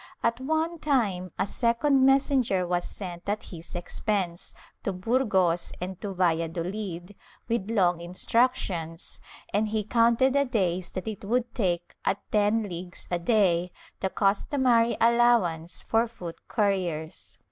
[0.23, 6.15] At one time a second messenger was sent at his expense, to Burgos and to
[6.15, 7.13] Valladolid,
[7.47, 9.19] with long instructions,
[9.53, 14.09] and he counted the days that it would take at ten leagues a day, the
[14.09, 17.37] customary allowance for foot couriers.